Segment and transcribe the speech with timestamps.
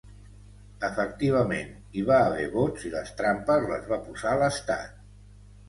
[0.87, 1.69] Efectivament,
[1.99, 5.01] hi va haver vots i les trampes les va posar l’estat.